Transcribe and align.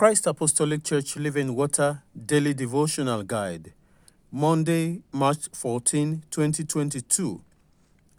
Christ 0.00 0.26
Apostolic 0.26 0.82
Church 0.82 1.16
Living 1.16 1.54
Water 1.54 2.02
Daily 2.16 2.54
Devotional 2.54 3.22
Guide, 3.22 3.74
Monday, 4.32 5.02
March 5.12 5.50
14, 5.52 6.22
2022. 6.30 7.42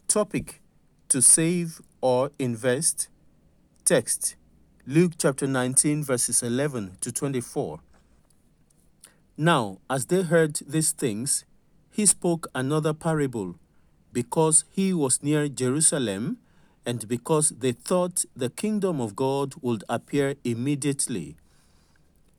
Topic 0.07 0.61
To 1.09 1.23
save 1.23 1.81
or 1.99 2.29
invest. 2.37 3.09
Text 3.83 4.35
Luke 4.85 5.13
chapter 5.17 5.47
19, 5.47 6.03
verses 6.03 6.43
11 6.43 6.97
to 7.01 7.11
24. 7.11 7.79
Now, 9.35 9.79
as 9.89 10.05
they 10.05 10.21
heard 10.21 10.59
these 10.67 10.91
things, 10.91 11.45
he 11.89 12.05
spoke 12.05 12.45
another 12.53 12.93
parable, 12.93 13.55
because 14.13 14.65
he 14.69 14.93
was 14.93 15.23
near 15.23 15.47
Jerusalem, 15.47 16.37
and 16.85 17.07
because 17.07 17.49
they 17.49 17.71
thought 17.71 18.23
the 18.35 18.51
kingdom 18.51 19.01
of 19.01 19.15
God 19.15 19.55
would 19.63 19.83
appear 19.89 20.35
immediately. 20.43 21.37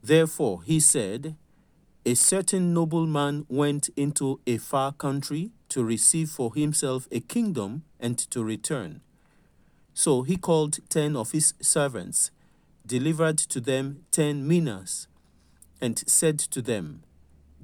Therefore, 0.03 0.62
he 0.64 0.81
said, 0.81 1.36
A 2.05 2.14
certain 2.14 2.75
nobleman 2.75 3.47
went 3.48 3.89
into 3.97 4.41
a 4.47 4.59
far 4.59 4.92
country 4.92 5.53
to 5.69 5.84
receive 5.84 6.28
for 6.31 6.55
himself 6.55 7.06
a 7.12 7.20
kingdom 7.20 7.84
and 8.00 8.19
to 8.19 8.42
return. 8.42 9.00
So 9.94 10.22
he 10.22 10.36
called 10.36 10.78
ten 10.89 11.14
of 11.14 11.31
his 11.31 11.55
servants, 11.61 12.31
delivered 12.84 13.39
to 13.39 13.61
them 13.61 14.05
ten 14.11 14.47
minas, 14.47 15.06
and 15.81 16.03
said 16.06 16.39
to 16.39 16.61
them, 16.61 17.05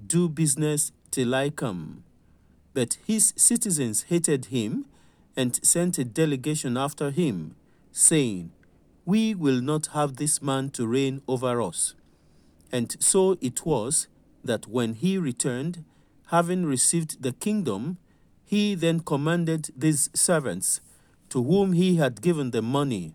Do 0.06 0.28
business 0.28 0.92
till 1.10 1.34
I 1.34 1.50
come. 1.50 2.04
But 2.74 2.98
his 3.04 3.32
citizens 3.36 4.04
hated 4.04 4.46
him 4.46 4.86
and 5.36 5.58
sent 5.64 5.98
a 5.98 6.04
delegation 6.04 6.76
after 6.76 7.10
him, 7.10 7.56
saying, 7.90 8.52
We 9.04 9.34
will 9.34 9.60
not 9.60 9.88
have 9.88 10.16
this 10.16 10.40
man 10.40 10.70
to 10.70 10.86
reign 10.86 11.22
over 11.26 11.60
us. 11.60 11.94
And 12.70 12.96
so 13.00 13.36
it 13.40 13.64
was 13.64 14.08
that 14.44 14.66
when 14.66 14.94
he 14.94 15.18
returned, 15.18 15.84
having 16.26 16.66
received 16.66 17.22
the 17.22 17.32
kingdom, 17.32 17.98
he 18.44 18.74
then 18.74 19.00
commanded 19.00 19.70
these 19.76 20.10
servants, 20.14 20.80
to 21.30 21.42
whom 21.42 21.72
he 21.72 21.96
had 21.96 22.22
given 22.22 22.50
the 22.50 22.62
money, 22.62 23.14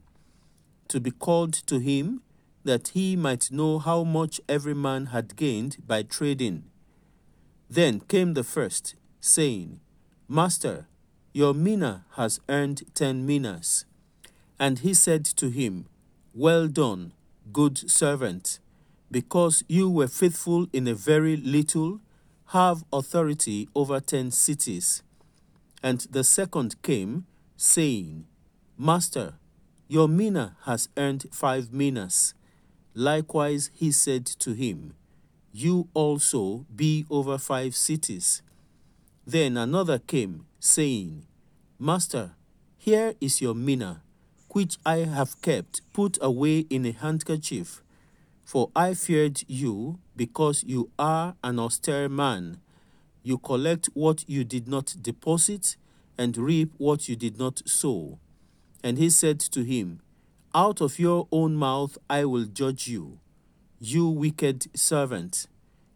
to 0.87 0.99
be 0.99 1.11
called 1.11 1.53
to 1.53 1.79
him, 1.79 2.21
that 2.63 2.89
he 2.89 3.15
might 3.15 3.51
know 3.51 3.79
how 3.79 4.03
much 4.03 4.39
every 4.47 4.75
man 4.75 5.07
had 5.07 5.35
gained 5.35 5.77
by 5.85 6.03
trading. 6.03 6.63
Then 7.69 7.99
came 8.01 8.35
the 8.35 8.43
first, 8.43 8.95
saying, 9.19 9.79
Master, 10.27 10.87
your 11.33 11.53
mina 11.53 12.05
has 12.11 12.39
earned 12.47 12.83
ten 12.93 13.25
minas. 13.25 13.85
And 14.59 14.79
he 14.79 14.93
said 14.93 15.25
to 15.25 15.49
him, 15.49 15.87
Well 16.33 16.67
done, 16.67 17.13
good 17.51 17.89
servant 17.89 18.59
because 19.13 19.63
you 19.67 19.87
were 19.87 20.07
faithful 20.07 20.65
in 20.73 20.87
a 20.87 20.95
very 20.95 21.37
little, 21.37 21.99
have 22.47 22.83
authority 22.91 23.69
over 23.75 23.99
ten 23.99 24.31
cities. 24.31 25.03
And 25.83 25.99
the 26.09 26.23
second 26.23 26.81
came, 26.81 27.27
saying, 27.55 28.25
Master, 28.75 29.35
your 29.87 30.07
mina 30.07 30.57
has 30.63 30.89
earned 30.97 31.27
five 31.31 31.71
minas. 31.71 32.33
Likewise 32.95 33.69
he 33.71 33.91
said 33.91 34.25
to 34.25 34.53
him, 34.53 34.95
You 35.51 35.89
also 35.93 36.65
be 36.75 37.05
over 37.11 37.37
five 37.37 37.75
cities. 37.75 38.41
Then 39.27 39.57
another 39.57 39.99
came, 39.99 40.47
saying, 40.59 41.27
Master, 41.77 42.31
here 42.77 43.13
is 43.21 43.41
your 43.41 43.53
mina, 43.53 44.01
which 44.49 44.77
I 44.83 45.05
have 45.05 45.39
kept 45.43 45.81
put 45.93 46.17
away 46.19 46.65
in 46.71 46.83
a 46.87 46.91
handkerchief 46.91 47.82
for 48.53 48.69
I 48.75 48.93
feared 48.93 49.41
you, 49.47 49.97
because 50.15 50.63
you 50.63 50.91
are 50.99 51.35
an 51.43 51.57
austere 51.57 52.07
man. 52.07 52.59
You 53.23 53.39
collect 53.39 53.89
what 53.95 54.29
you 54.29 54.43
did 54.43 54.67
not 54.67 54.95
deposit, 55.01 55.75
and 56.19 56.37
reap 56.37 56.71
what 56.77 57.09
you 57.09 57.15
did 57.15 57.39
not 57.39 57.67
sow. 57.67 58.19
And 58.83 58.99
he 58.99 59.09
said 59.09 59.39
to 59.39 59.63
him, 59.63 60.01
Out 60.53 60.81
of 60.81 60.99
your 60.99 61.27
own 61.31 61.55
mouth 61.55 61.97
I 62.07 62.25
will 62.25 62.45
judge 62.45 62.87
you, 62.87 63.17
you 63.79 64.07
wicked 64.07 64.67
servant. 64.77 65.47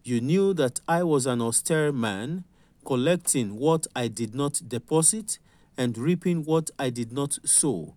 You 0.03 0.19
knew 0.19 0.55
that 0.55 0.81
I 0.87 1.03
was 1.03 1.27
an 1.27 1.43
austere 1.43 1.91
man, 1.91 2.43
collecting 2.83 3.57
what 3.59 3.85
I 3.95 4.07
did 4.07 4.33
not 4.33 4.63
deposit, 4.67 5.37
and 5.77 5.95
reaping 5.95 6.43
what 6.43 6.71
I 6.79 6.89
did 6.89 7.11
not 7.11 7.37
sow. 7.47 7.93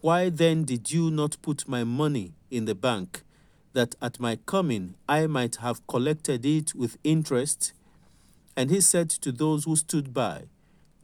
Why 0.00 0.28
then 0.28 0.62
did 0.62 0.92
you 0.92 1.10
not 1.10 1.38
put 1.42 1.66
my 1.66 1.82
money 1.82 2.34
in 2.52 2.66
the 2.66 2.76
bank? 2.76 3.24
That 3.72 3.94
at 4.02 4.20
my 4.20 4.36
coming 4.46 4.94
I 5.08 5.26
might 5.26 5.56
have 5.56 5.86
collected 5.86 6.44
it 6.44 6.74
with 6.74 6.98
interest. 7.04 7.72
And 8.56 8.70
he 8.70 8.80
said 8.80 9.10
to 9.10 9.32
those 9.32 9.64
who 9.64 9.76
stood 9.76 10.12
by, 10.12 10.44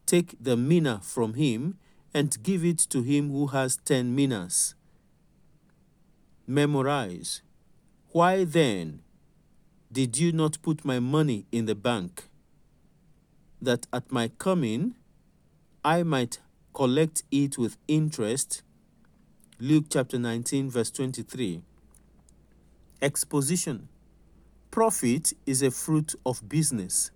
Take 0.05 0.37
the 0.41 0.57
mina 0.57 1.01
from 1.03 1.35
him 1.35 1.79
and 2.15 2.43
give 2.43 2.65
it 2.65 2.79
to 2.79 3.03
him 3.03 3.31
who 3.31 3.49
has 3.49 3.77
ten 3.77 4.15
minas. 4.15 4.75
Memorize. 6.47 7.43
Why 8.13 8.45
then 8.45 9.03
did 9.93 10.19
you 10.19 10.33
not 10.33 10.63
put 10.63 10.85
my 10.85 10.99
money 10.99 11.47
in 11.53 11.67
the 11.67 11.75
bank, 11.75 12.25
that 13.61 13.87
at 13.93 14.11
my 14.13 14.29
coming 14.29 14.95
I 15.85 16.03
might 16.03 16.41
collect 16.73 17.23
it 17.31 17.59
with 17.59 17.77
interest? 17.89 18.63
Luke 19.59 19.87
chapter 19.91 20.19
19, 20.19 20.71
verse 20.71 20.91
23. 20.91 21.63
Exposition 23.03 23.91
Profit 24.71 25.35
is 25.45 25.61
a 25.61 25.71
fruit 25.71 26.15
of 26.25 26.49
business, 26.49 27.11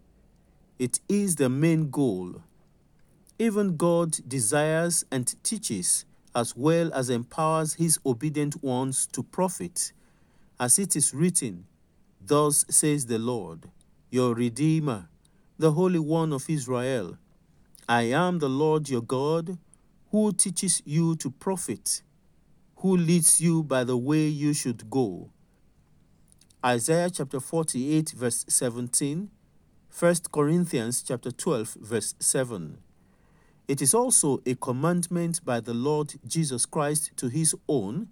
it 0.78 1.00
is 1.08 1.36
the 1.36 1.48
main 1.48 1.88
goal. 1.88 2.42
Even 3.38 3.78
God 3.78 4.18
desires 4.28 5.06
and 5.10 5.42
teaches 5.42 6.04
as 6.34 6.54
well 6.54 6.92
as 6.92 7.08
empowers 7.08 7.74
his 7.74 7.98
obedient 8.04 8.62
ones 8.62 9.06
to 9.06 9.22
profit. 9.22 9.92
As 10.58 10.78
it 10.78 10.94
is 10.96 11.14
written, 11.14 11.64
Thus 12.20 12.66
says 12.68 13.06
the 13.06 13.18
Lord, 13.18 13.70
your 14.10 14.34
Redeemer, 14.34 15.08
the 15.58 15.72
Holy 15.72 15.98
One 15.98 16.34
of 16.34 16.50
Israel 16.50 17.16
I 17.88 18.02
am 18.02 18.38
the 18.38 18.50
Lord 18.50 18.90
your 18.90 19.00
God, 19.00 19.56
who 20.10 20.32
teaches 20.32 20.82
you 20.84 21.16
to 21.16 21.30
profit, 21.30 22.02
who 22.76 22.98
leads 22.98 23.40
you 23.40 23.62
by 23.62 23.84
the 23.84 23.96
way 23.96 24.26
you 24.26 24.52
should 24.52 24.90
go 24.90 25.30
Isaiah 26.64 27.08
chapter 27.08 27.40
48 27.40 28.10
verse 28.10 28.44
17, 28.46 29.30
1 29.98 30.14
Corinthians 30.30 31.02
chapter 31.02 31.30
12 31.30 31.78
verse 31.80 32.14
7. 32.18 32.76
It 33.66 33.80
is 33.80 33.94
also 33.94 34.42
a 34.44 34.56
commandment 34.56 35.42
by 35.42 35.60
the 35.60 35.72
Lord 35.72 36.16
Jesus 36.26 36.66
Christ 36.66 37.12
to 37.16 37.28
his 37.28 37.54
own 37.66 38.08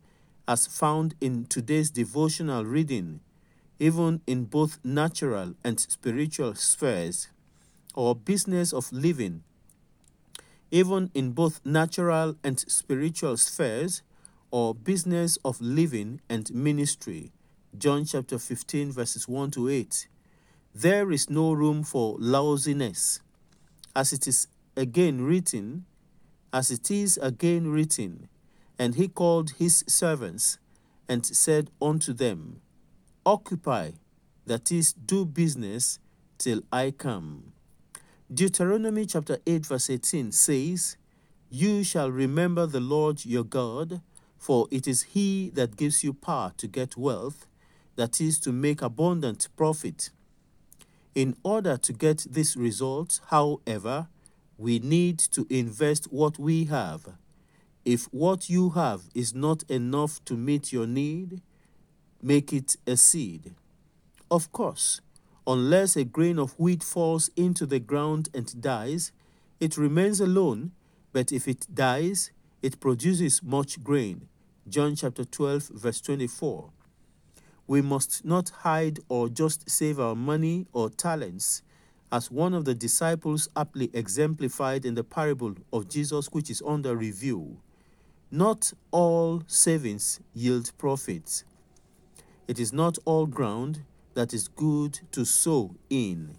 as 0.47 0.67
found 0.67 1.15
in 1.21 1.45
today's 1.45 1.91
devotional 1.91 2.65
reading, 2.65 3.21
even 3.79 4.23
in 4.27 4.47
both 4.47 4.79
natural 4.83 5.55
and 5.62 5.79
spiritual 5.79 6.55
spheres 6.55 7.29
or 7.95 8.17
business 8.17 8.73
of 8.73 8.91
living, 8.91 9.43
even 10.71 11.11
in 11.12 11.33
both 11.33 11.61
natural 11.67 12.35
and 12.43 12.59
spiritual 12.61 13.37
spheres 13.37 14.00
or 14.50 14.75
business 14.75 15.37
of 15.45 15.61
living 15.61 16.23
and 16.31 16.50
ministry. 16.55 17.31
John 17.76 18.06
chapter 18.06 18.38
15, 18.38 18.93
verses 18.93 19.29
1 19.29 19.50
to 19.53 19.69
8. 19.69 20.09
There 20.75 21.12
is 21.12 21.29
no 21.29 21.53
room 21.53 21.82
for 21.82 22.17
lousiness, 22.19 23.20
as 23.94 24.12
it 24.12 24.26
is 24.26 24.49
again 24.76 25.20
written, 25.20 25.85
as 26.53 26.70
it 26.70 26.91
is 26.91 27.19
again 27.20 27.70
written. 27.70 28.29
And 28.79 28.94
he 28.94 29.06
called 29.06 29.50
his 29.59 29.85
servants 29.87 30.59
and 31.09 31.26
said 31.26 31.70
unto 31.81 32.15
them, 32.15 32.62
Occupy, 33.26 33.91
that 34.47 34.73
is, 34.73 34.94
do 34.94 35.26
business 35.26 35.99
till 36.38 36.62
I 36.73 36.91
come. 36.91 37.53
Deuteronomy 38.32 39.05
chapter 39.05 39.38
8, 39.47 39.67
verse 39.67 39.91
18 39.91 40.32
says, 40.32 40.97
You 41.50 41.85
shall 41.85 42.11
remember 42.11 42.67
the 42.67 42.81
Lord 42.81 43.26
your 43.26 43.44
God, 43.44 44.00
for 44.38 44.69
it 44.71 44.88
is 44.88 45.03
he 45.03 45.50
that 45.50 45.76
gives 45.76 46.03
you 46.03 46.14
power 46.14 46.53
to 46.56 46.67
get 46.67 46.97
wealth 46.97 47.47
that 47.99 48.21
is 48.21 48.39
to 48.39 48.53
make 48.53 48.81
abundant 48.81 49.49
profit. 49.56 50.11
In 51.17 51.37
order 51.43 51.77
to 51.77 51.93
get 51.93 52.25
this 52.31 52.56
result, 52.56 53.21
however, 53.27 54.06
we 54.56 54.79
need 54.79 55.19
to 55.19 55.45
invest 55.50 56.05
what 56.12 56.39
we 56.39 56.67
have. 56.67 57.09
If 57.85 58.05
what 58.12 58.49
you 58.49 58.71
have 58.71 59.03
is 59.17 59.35
not 59.35 59.65
enough 59.69 60.25
to 60.27 60.35
meet 60.35 60.73
your 60.73 60.87
need, 60.87 61.43
make 62.23 62.53
it 62.53 62.77
a 62.87 62.97
seed. 62.97 63.56
Of 64.31 64.53
course, 64.53 65.00
unless 65.45 65.97
a 65.97 66.05
grain 66.05 66.39
of 66.39 66.56
wheat 66.56 66.85
falls 66.85 67.31
into 67.35 67.67
the 67.67 67.81
ground 67.81 68.29
and 68.33 68.62
dies, 68.62 69.11
it 69.59 69.77
remains 69.77 70.21
alone, 70.21 70.71
but 71.12 71.33
if 71.33 71.49
it 71.49 71.67
dies, 71.75 72.31
it 72.62 72.79
produces 72.79 73.43
much 73.43 73.83
grain. 73.83 74.29
John 74.69 74.95
chapter 74.95 75.25
12, 75.25 75.71
verse 75.75 76.00
24. 76.00 76.71
We 77.69 77.82
must 77.82 78.25
not 78.25 78.49
hide 78.49 78.99
or 79.11 79.29
just 79.29 79.69
save 79.69 80.00
our 80.00 80.17
money 80.17 80.67
or 80.73 80.88
talents, 80.88 81.62
as 82.11 82.31
one 82.31 82.55
of 82.55 82.65
the 82.65 82.75
disciples 82.75 83.47
aptly 83.55 83.91
exemplified 83.93 84.87
in 84.87 84.94
the 84.94 85.05
parable 85.05 85.55
of 85.70 85.91
Jesus, 85.91 86.29
which 86.32 86.49
is 86.49 86.62
under 86.67 86.97
review. 86.97 87.59
Not 88.31 88.73
all 88.91 89.43
savings 89.47 90.19
yield 90.35 90.73
profits. 90.79 91.44
It 92.47 92.59
is 92.59 92.73
not 92.73 92.97
all 93.05 93.26
ground 93.26 93.85
that 94.14 94.32
is 94.32 94.49
good 94.49 95.00
to 95.12 95.26
sow 95.26 95.75
in. 95.91 96.38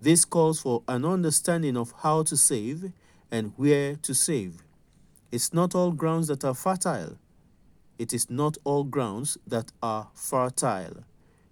This 0.00 0.24
calls 0.24 0.60
for 0.60 0.82
an 0.88 1.04
understanding 1.04 1.76
of 1.76 1.94
how 2.02 2.24
to 2.24 2.36
save 2.36 2.92
and 3.30 3.52
where 3.56 3.94
to 4.02 4.14
save. 4.14 4.64
It's 5.30 5.54
not 5.54 5.76
all 5.76 5.92
grounds 5.92 6.26
that 6.26 6.44
are 6.44 6.54
fertile. 6.54 7.18
It 7.98 8.12
is 8.12 8.28
not 8.28 8.58
all 8.64 8.84
grounds 8.84 9.38
that 9.46 9.72
are 9.82 10.08
fertile. 10.14 11.04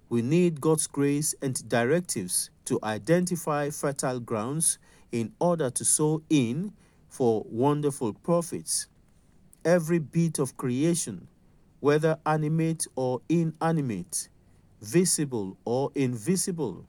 We 0.09 0.21
need 0.23 0.61
God's 0.61 0.87
grace 0.87 1.35
and 1.41 1.69
directives 1.69 2.51
to 2.67 2.79
identify 2.83 3.71
fertile 3.71 4.21
grounds 4.21 4.79
in 5.11 5.33
order 5.41 5.71
to 5.71 5.85
sow 5.85 6.23
in 6.29 6.73
for 7.09 7.45
wonderful 7.49 8.13
profits. 8.13 8.89
Every 9.65 9.99
bit 9.99 10.39
of 10.39 10.57
creation, 10.57 11.29
whether 11.81 12.19
animate 12.27 12.87
or 12.95 13.23
inanimate, 13.29 14.29
visible 14.83 15.57
or 15.65 15.91
invisible, 15.95 16.85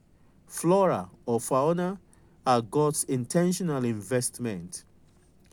flora 0.47 1.09
or 1.25 1.39
fauna, 1.39 1.99
are 2.45 2.61
God's 2.61 3.05
intentional 3.05 3.85
investment. 3.85 4.83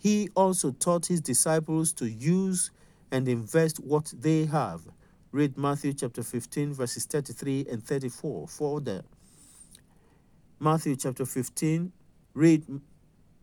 He 0.01 0.29
also 0.35 0.73
taught 0.73 1.07
his 1.07 1.21
disciples 1.21 1.93
to 1.95 2.11
use 2.11 2.71
and 3.13 3.29
invest 3.29 3.79
what 3.79 4.13
they 4.19 4.47
have. 4.47 4.83
Read 5.31 5.57
Matthew 5.57 5.93
chapter 5.93 6.25
15, 6.25 6.75
verses 6.75 7.07
33 7.07 7.67
and 7.71 7.85
34 7.85 8.49
for 8.49 8.81
the 8.81 9.05
Matthew 10.59 10.97
chapter 10.97 11.25
15, 11.25 11.93
read 12.35 12.65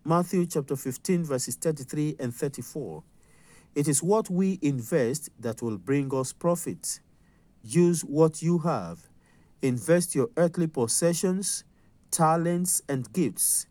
Matthew 0.06 0.46
chapter 0.46 0.76
15, 0.76 1.24
verses 1.24 1.56
33 1.56 2.18
and 2.20 2.36
34. 2.36 3.04
It 3.76 3.88
is 3.88 4.04
what 4.04 4.30
we 4.30 4.60
invest 4.62 5.30
that 5.40 5.62
will 5.62 5.78
bring 5.78 6.14
us 6.14 6.34
profit. 6.34 7.00
Use 7.64 8.02
what 8.04 8.42
you 8.42 8.60
have. 8.60 9.08
Invest 9.62 10.16
your 10.16 10.30
earthly 10.38 10.68
possessions, 10.68 11.64
talents, 12.12 12.82
and 12.90 13.12
gifts 13.14 13.68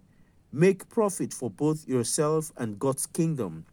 Make 0.52 0.88
profit 0.88 1.34
for 1.34 1.50
both 1.50 1.86
yourself 1.86 2.52
and 2.56 2.78
God's 2.78 3.04
kingdom. 3.04 3.66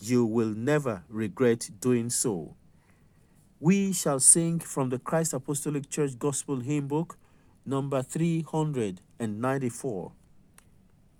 You 0.00 0.24
will 0.24 0.54
never 0.54 1.04
regret 1.08 1.70
doing 1.80 2.10
so. 2.10 2.56
We 3.60 3.92
shall 3.92 4.18
sing 4.18 4.58
from 4.58 4.88
the 4.88 4.98
Christ 4.98 5.34
Apostolic 5.34 5.88
Church 5.90 6.18
Gospel 6.18 6.58
Hymn 6.60 6.88
Book, 6.88 7.18
number 7.66 8.02
394. 8.02 10.12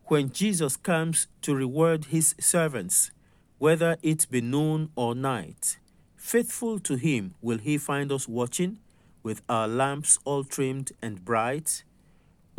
When 0.06 0.32
Jesus 0.32 0.76
comes 0.76 1.26
to 1.42 1.54
reward 1.54 2.06
his 2.06 2.34
servants, 2.40 3.10
whether 3.58 3.98
it 4.02 4.26
be 4.30 4.40
noon 4.40 4.90
or 4.96 5.14
night, 5.14 5.78
faithful 6.16 6.78
to 6.80 6.96
him 6.96 7.34
will 7.42 7.58
he 7.58 7.76
find 7.76 8.10
us 8.10 8.26
watching, 8.26 8.78
with 9.22 9.42
our 9.48 9.68
lamps 9.68 10.18
all 10.24 10.44
trimmed 10.44 10.92
and 11.02 11.24
bright 11.24 11.84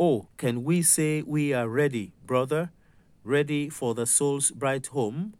Oh, 0.04 0.26
can 0.36 0.64
we 0.64 0.82
say 0.82 1.22
we 1.22 1.52
are 1.52 1.68
ready, 1.68 2.12
brother, 2.26 2.72
ready 3.22 3.68
for 3.68 3.94
the 3.94 4.04
soul's 4.04 4.50
bright 4.50 4.88
home? 4.88 5.34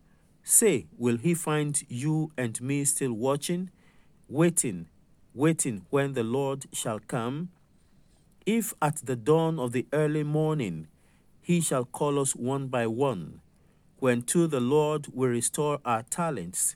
Say, 0.44 0.86
will 0.98 1.18
he 1.18 1.34
find 1.34 1.82
you 1.88 2.32
and 2.36 2.60
me 2.60 2.84
still 2.84 3.12
watching, 3.12 3.70
waiting, 4.28 4.88
waiting 5.34 5.86
when 5.90 6.14
the 6.14 6.24
Lord 6.24 6.66
shall 6.72 6.98
come? 6.98 7.50
If 8.44 8.74
at 8.82 8.96
the 9.06 9.14
dawn 9.14 9.60
of 9.60 9.70
the 9.72 9.86
early 9.92 10.24
morning 10.24 10.88
he 11.40 11.60
shall 11.60 11.84
call 11.84 12.18
us 12.18 12.34
one 12.34 12.66
by 12.66 12.88
one, 12.88 13.40
when 13.98 14.22
to 14.22 14.48
the 14.48 14.60
Lord 14.60 15.06
we 15.12 15.28
restore 15.28 15.78
our 15.84 16.02
talents, 16.02 16.74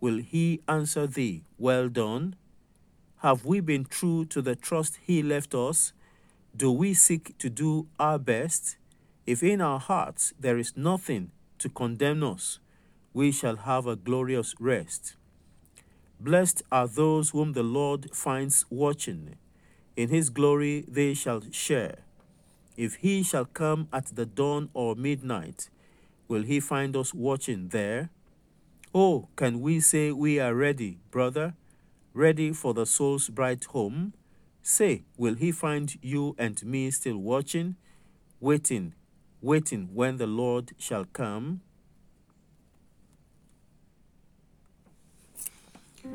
will 0.00 0.18
he 0.18 0.60
answer 0.68 1.08
thee, 1.08 1.42
Well 1.58 1.88
done? 1.88 2.36
Have 3.22 3.44
we 3.44 3.58
been 3.58 3.84
true 3.84 4.24
to 4.26 4.40
the 4.40 4.54
trust 4.54 5.00
he 5.02 5.24
left 5.24 5.56
us? 5.56 5.92
Do 6.56 6.70
we 6.70 6.94
seek 6.94 7.36
to 7.38 7.50
do 7.50 7.88
our 7.98 8.18
best? 8.18 8.76
If 9.26 9.42
in 9.42 9.60
our 9.60 9.80
hearts 9.80 10.32
there 10.38 10.56
is 10.56 10.76
nothing 10.76 11.32
to 11.58 11.68
condemn 11.68 12.22
us, 12.22 12.60
we 13.18 13.32
shall 13.32 13.56
have 13.56 13.84
a 13.84 13.96
glorious 13.96 14.54
rest. 14.60 15.16
Blessed 16.20 16.62
are 16.70 16.86
those 16.86 17.30
whom 17.30 17.52
the 17.52 17.64
Lord 17.64 18.14
finds 18.14 18.64
watching. 18.70 19.34
In 19.96 20.08
his 20.08 20.30
glory 20.30 20.84
they 20.86 21.14
shall 21.14 21.42
share. 21.50 22.04
If 22.76 22.94
he 23.06 23.24
shall 23.24 23.44
come 23.44 23.88
at 23.92 24.14
the 24.14 24.24
dawn 24.24 24.70
or 24.72 24.94
midnight, 24.94 25.68
will 26.28 26.44
he 26.44 26.60
find 26.60 26.94
us 26.96 27.12
watching 27.12 27.70
there? 27.70 28.10
Oh, 28.94 29.26
can 29.34 29.60
we 29.62 29.80
say 29.80 30.12
we 30.12 30.38
are 30.38 30.54
ready, 30.54 31.00
brother, 31.10 31.54
ready 32.14 32.52
for 32.52 32.72
the 32.72 32.86
soul's 32.86 33.28
bright 33.28 33.64
home? 33.64 34.12
Say, 34.62 35.02
will 35.16 35.34
he 35.34 35.50
find 35.50 35.98
you 36.00 36.36
and 36.38 36.64
me 36.64 36.92
still 36.92 37.18
watching, 37.18 37.74
waiting, 38.38 38.94
waiting 39.40 39.88
when 39.92 40.18
the 40.18 40.28
Lord 40.28 40.70
shall 40.78 41.04
come? 41.04 41.62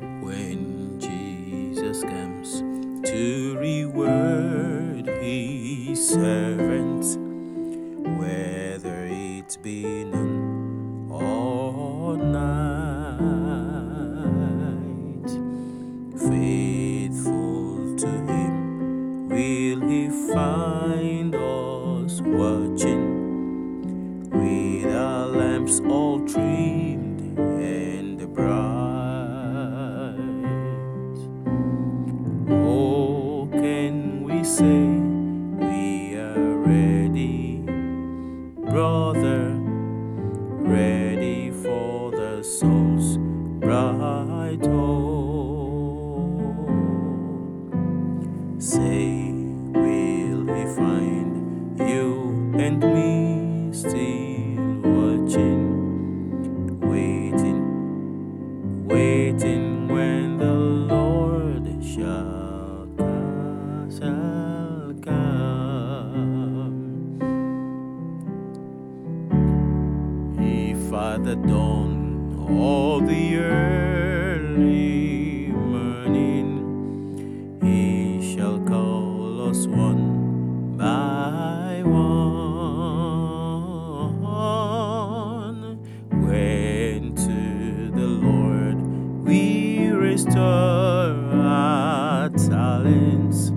When 0.00 0.98
Jesus 1.00 2.02
comes 2.02 2.60
to 3.08 3.56
reward 3.58 5.06
his 5.06 6.08
servants, 6.08 7.16
whether 8.18 9.06
it 9.06 9.56
be 9.62 10.04
noon 10.04 11.10
or 11.10 12.16
night, 12.16 12.50
faithful 16.18 17.96
to 17.96 18.08
him 18.08 19.28
will 19.28 19.80
he 19.88 20.08
find 20.32 21.34
us 21.36 22.20
watching 22.20 23.22
with 24.30 24.86
our 24.94 25.26
lamps 25.28 25.80
all 25.80 26.18
trimmed 26.26 26.63
say 34.54 34.93
one 79.54 80.76
by 80.76 81.80
one, 81.84 82.18
when 86.26 87.14
to 87.14 87.90
the 87.92 88.06
Lord 88.06 88.76
we 89.24 89.88
restore 89.90 91.14
our 91.40 92.28
talents, 92.30 93.52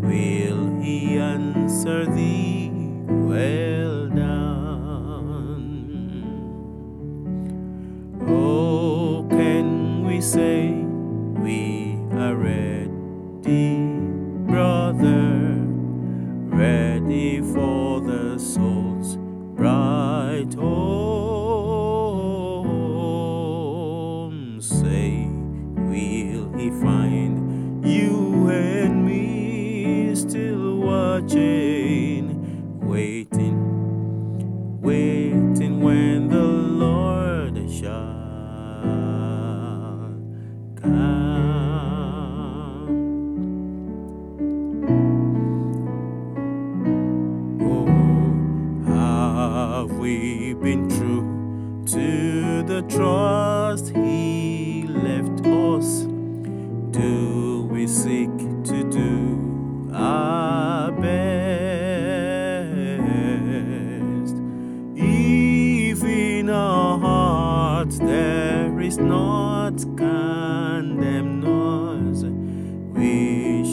will 0.00 0.80
he 0.80 1.18
answer 1.18 2.06
thee, 2.06 2.70
Well 3.08 4.08
done? 4.08 4.38
Oh, 8.26 9.26
can 9.28 10.04
we 10.06 10.20
say 10.20 10.70
we 10.70 11.98
are 12.12 12.36
ready, 12.36 12.88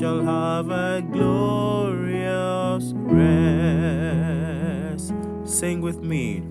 shall 0.05 0.21
have 0.23 0.69
a 0.69 1.01
glorious 1.01 2.93
rest. 2.95 4.35
Sing 5.45 5.81
with 5.81 6.03
me. 6.03 6.43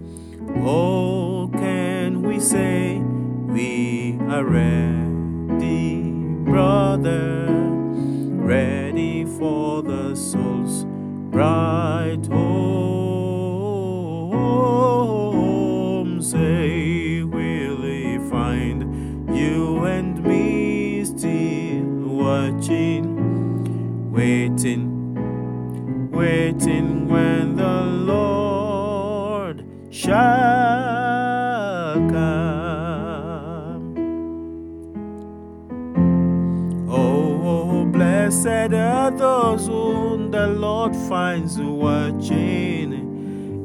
Oh, 0.56 1.49
can 1.52 2.23
we 2.23 2.40
say 2.40 2.99
we 2.99 4.18
are 4.23 4.42
ready, 4.42 6.11
brother, 6.50 7.46
ready 8.52 9.25
for 9.25 9.84
the 9.84 10.16
soul's 10.16 10.84
bright 11.30 12.26
home? 12.26 12.90
Say, 16.20 17.23
will 17.23 17.82
he 17.82 18.18
find 18.28 18.82
you 19.37 19.84
and 19.84 20.13
waiting, 24.54 26.11
waiting 26.12 27.08
when 27.08 27.56
the 27.56 27.82
Lord 27.82 29.66
shall 29.90 30.14
come. 32.08 32.94
Oh, 36.88 37.84
blessed 37.87 38.73
are 38.75 39.11
those 39.11 39.66
whom 39.66 40.30
the 40.30 40.46
Lord 40.46 40.94
finds 41.08 41.58
watching. 41.58 42.92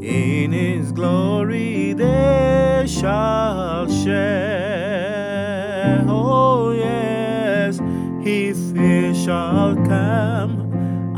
In 0.01 0.51
his 0.51 0.91
glory 0.91 1.93
they 1.93 2.88
shall 2.88 3.88
share. 3.91 5.24
Oh, 6.08 6.72
yes, 6.72 7.79
he 8.24 8.55
shall 9.13 9.75
come 9.86 10.68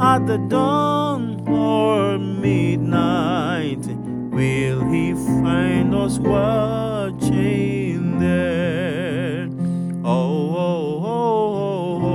at 0.01 0.25
the 0.25 0.39
dawn 0.39 1.47
or 1.47 2.17
midnight, 2.17 3.85
will 4.31 4.83
he 4.89 5.13
find 5.13 5.93
us 5.93 6.17
watching 6.17 8.17
there? 8.19 9.47
Oh, 10.03 10.55
oh, 10.57 11.03
oh, 11.05 12.01
oh, 12.03 12.05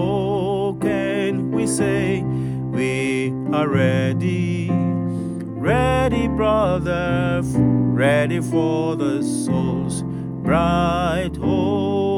oh, 0.69 0.75
can 0.81 1.53
we 1.53 1.65
say 1.65 2.23
we 2.23 3.31
are 3.53 3.69
ready? 3.69 4.69
Ready, 4.73 6.27
brother, 6.27 7.41
ready 7.45 8.41
for 8.41 8.97
the 8.97 9.23
soul's 9.23 10.03
bright 10.43 11.37
home. 11.37 12.17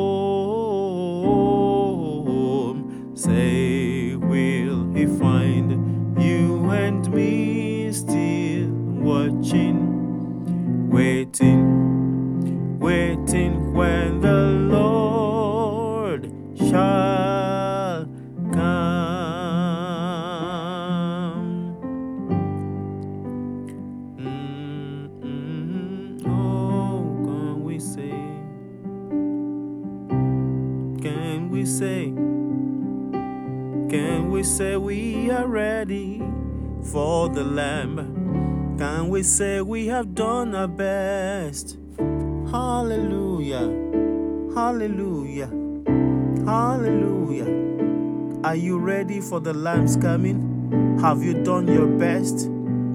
Say, 3.15 3.68
say? 31.69 32.07
Can 33.91 34.31
we 34.31 34.43
say 34.43 34.77
we 34.77 35.31
are 35.31 35.47
ready 35.47 36.23
for 36.91 37.29
the 37.29 37.45
Lamb? 37.45 38.77
Can 38.79 39.09
we 39.09 39.23
say 39.23 39.61
we 39.61 39.87
have 39.89 40.15
done 40.15 40.55
our 40.55 40.69
best? 40.69 41.77
Hallelujah! 42.51 43.69
Hallelujah! 44.55 45.51
Hallelujah! 46.47 47.49
Are 48.45 48.57
you 48.57 48.79
ready 48.79 49.21
for 49.21 49.41
the 49.41 49.53
Lamb's 49.53 49.97
coming? 49.97 50.99
Have 51.01 51.23
you 51.23 51.43
done 51.45 51.69
your 51.69 51.87
best? 51.87 52.49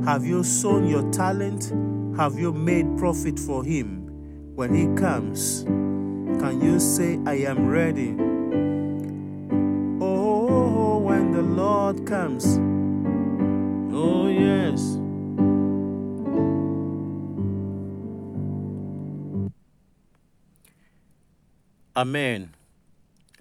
Have 0.06 0.26
you 0.26 0.44
sown 0.44 0.88
your 0.88 1.10
talent? 1.12 1.72
Have 2.18 2.40
you 2.40 2.52
made 2.52 2.98
profit 2.98 3.40
for 3.40 3.64
Him? 3.64 4.02
When 4.56 4.74
He 4.74 4.88
comes, 5.00 5.64
can 5.64 6.62
you 6.62 6.80
say, 6.80 7.20
I 7.26 7.36
am 7.36 7.68
ready? 7.68 8.33
Lord 11.84 12.08
comes. 12.08 12.46
Oh, 13.94 14.28
yes. 14.30 14.82
Amen. 21.94 22.56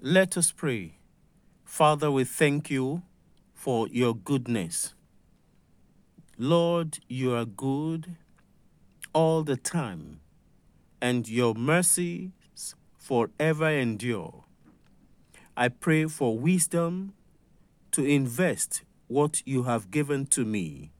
Let 0.01 0.35
us 0.35 0.51
pray. 0.51 0.97
Father, 1.63 2.11
we 2.11 2.25
thank 2.25 2.69
you 2.69 3.03
for 3.53 3.87
your 3.87 4.13
goodness. 4.13 4.93
Lord, 6.37 6.99
you 7.07 7.33
are 7.33 7.45
good 7.45 8.17
all 9.13 9.43
the 9.43 9.55
time, 9.55 10.19
and 11.01 11.29
your 11.29 11.53
mercies 11.55 12.75
forever 12.97 13.69
endure. 13.69 14.43
I 15.55 15.69
pray 15.69 16.07
for 16.07 16.37
wisdom 16.37 17.13
to 17.93 18.03
invest 18.03 18.81
what 19.07 19.41
you 19.45 19.63
have 19.63 19.91
given 19.91 20.25
to 20.25 20.43
me 20.43 20.91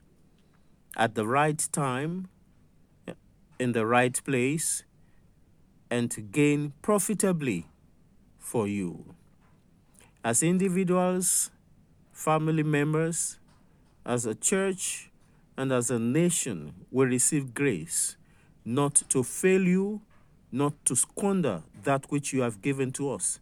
at 0.95 1.15
the 1.15 1.27
right 1.27 1.67
time, 1.71 2.29
in 3.59 3.71
the 3.71 3.85
right 3.85 4.23
place, 4.23 4.83
and 5.89 6.09
to 6.11 6.21
gain 6.21 6.73
profitably 6.81 7.67
for 8.39 8.67
you. 8.67 9.15
As 10.23 10.43
individuals, 10.43 11.49
family 12.11 12.63
members, 12.63 13.39
as 14.05 14.25
a 14.25 14.35
church, 14.35 15.09
and 15.57 15.71
as 15.71 15.89
a 15.89 15.99
nation, 15.99 16.73
we 16.91 17.05
receive 17.05 17.53
grace 17.53 18.17
not 18.65 18.95
to 19.09 19.23
fail 19.23 19.61
you, 19.61 20.01
not 20.51 20.73
to 20.85 20.95
squander 20.95 21.63
that 21.83 22.05
which 22.11 22.33
you 22.33 22.41
have 22.41 22.61
given 22.61 22.91
to 22.91 23.11
us, 23.11 23.39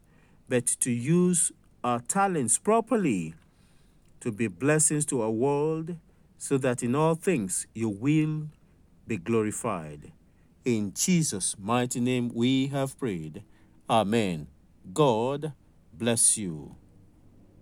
but 0.48 0.65
to 0.65 0.91
use 0.91 1.51
our 1.84 2.00
talents 2.00 2.58
properly 2.58 3.34
to 4.22 4.32
be 4.32 4.48
blessings 4.48 5.06
to 5.08 5.22
our 5.22 5.30
world, 5.30 5.98
so 6.38 6.58
that 6.58 6.82
in 6.82 6.96
all 6.96 7.16
things 7.16 7.68
you 7.74 7.90
will 7.90 8.48
be 9.06 9.18
glorified. 9.18 10.12
In 10.63 10.94
Jesus' 10.94 11.56
mighty 11.60 12.00
name 12.00 12.32
we 12.34 12.68
have 12.68 12.98
prayed. 12.98 13.44
Amen. 13.90 14.48
God 14.94 15.54
bless 15.94 16.38
you. 16.38 16.75